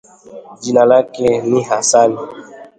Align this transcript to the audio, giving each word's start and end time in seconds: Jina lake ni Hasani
Jina 0.61 0.85
lake 0.85 1.41
ni 1.41 1.63
Hasani 1.63 2.17